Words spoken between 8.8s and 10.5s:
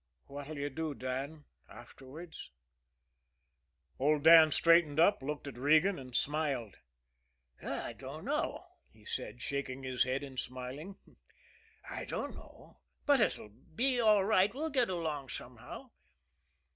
he said, shaking his head and